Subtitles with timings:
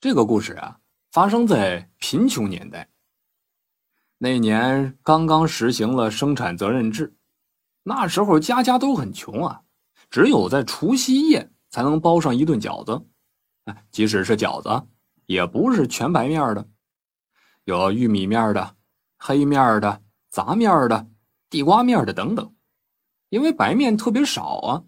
[0.00, 0.78] 这个故事啊，
[1.10, 2.88] 发生在贫穷年代。
[4.16, 7.16] 那年刚刚实行了生产责任制，
[7.82, 9.62] 那时候家家都很穷啊，
[10.08, 13.04] 只有在除夕夜才能包上一顿饺子。
[13.90, 14.86] 即使是饺子，
[15.26, 16.68] 也不是全白面的，
[17.64, 18.76] 有玉米面的、
[19.18, 21.08] 黑面的、杂面的、
[21.50, 22.54] 地瓜面的等等。
[23.30, 24.84] 因为白面特别少啊，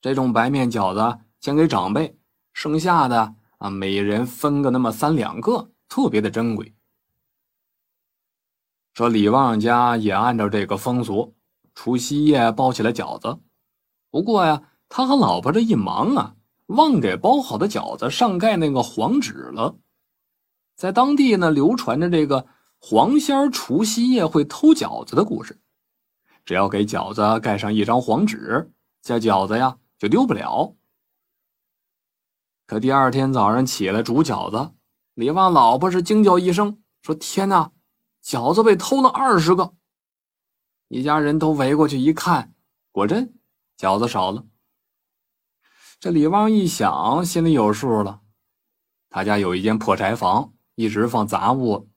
[0.00, 2.16] 这种白面饺子先给长辈，
[2.52, 3.34] 剩下的。
[3.58, 6.74] 啊，每人分个那么三两个，特别的珍贵。
[8.94, 11.34] 说李旺家也按照这个风俗，
[11.74, 13.40] 除夕夜包起了饺子。
[14.10, 16.36] 不过呀，他和老婆这一忙啊，
[16.66, 19.76] 忘给包好的饺子上盖那个黄纸了。
[20.76, 22.46] 在当地呢，流传着这个
[22.78, 25.60] 黄仙儿除夕夜会偷饺子的故事。
[26.44, 28.70] 只要给饺子盖上一张黄纸，
[29.02, 30.76] 这饺子呀就丢不了。
[32.66, 34.72] 可第二天早上起来煮饺子，
[35.14, 37.70] 李旺老婆是惊叫一声，说：“天哪，
[38.24, 39.74] 饺子被偷了二十个！”
[40.88, 42.54] 一家人都围过去一看，
[42.90, 43.34] 果真
[43.78, 44.46] 饺子少了。
[46.00, 48.22] 这李旺一想，心里有数了。
[49.10, 51.90] 他家有一间破柴房，一直放杂物。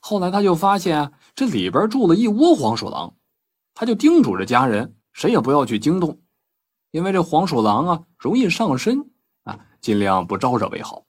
[0.00, 3.16] 后来他就发现这里边住了一窝黄鼠狼，
[3.72, 6.20] 他就叮嘱着家人，谁也不要去惊动，
[6.90, 9.09] 因为这黄鼠狼啊容易上身。
[9.80, 11.04] 尽量不招惹为好。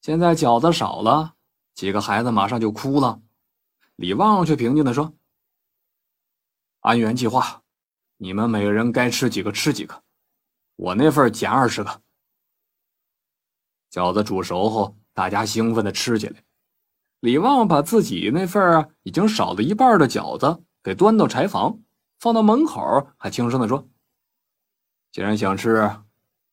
[0.00, 1.34] 现在饺子少了，
[1.74, 3.20] 几个孩子马上就哭了。
[3.96, 5.12] 李旺却平静的说
[6.80, 7.62] ：“按原计划，
[8.16, 10.04] 你们每个人该吃几个吃几个，
[10.76, 12.02] 我那份减二十个。”
[13.90, 16.44] 饺子煮熟后，大家兴奋的吃起来。
[17.20, 21.80] 李旺把自己那份已经少了一半的饺子给端到柴房，
[22.20, 23.88] 放到门口，还轻声的说
[25.10, 25.90] ：“既然想吃。”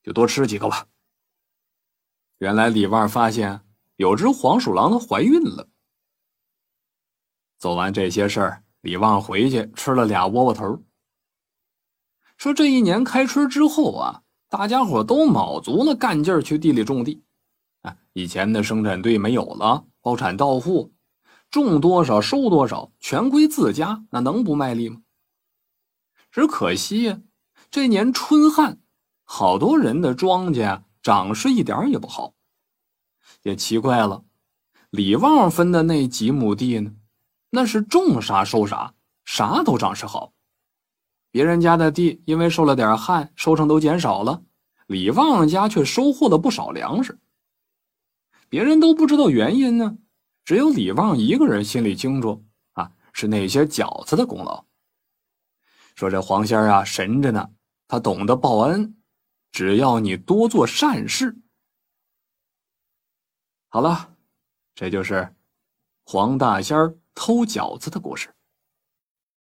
[0.05, 0.85] 就多吃几个吧。
[2.37, 3.61] 原来李旺发现
[3.95, 5.67] 有只黄鼠狼怀孕了。
[7.57, 10.83] 做完这些事儿，李旺回去吃了俩窝窝头。
[12.37, 17.23] 说这一年开春之后啊，大家伙都卯足了干劲儿去地里种地。
[17.81, 20.93] 啊，以前的生产队没有了，包产到户，
[21.49, 25.01] 种多少收多少，全归自家，那能不卖力吗？
[26.29, 27.21] 只可惜呀，
[27.71, 28.79] 这年春旱。
[29.25, 32.33] 好多人的庄稼长势一点也不好，
[33.41, 34.23] 也奇怪了。
[34.91, 36.93] 李旺分的那几亩地呢，
[37.49, 38.93] 那是种啥收啥，
[39.25, 40.31] 啥都长势好。
[41.31, 44.43] 别人家的地因为受了点旱，收成都减少了，
[44.87, 47.19] 李旺家却收获了不少粮食。
[48.47, 49.97] 别人都不知道原因呢，
[50.45, 54.63] 只有李旺一个人心里清楚啊，是那些饺子的功劳。
[55.95, 57.49] 说这黄仙啊神着呢，
[57.87, 58.95] 他懂得报恩。
[59.55, 61.33] 只要你多做善事，
[63.69, 64.13] 好了，
[64.73, 65.33] 这就是
[66.03, 68.34] 黄大仙儿偷饺子的故事。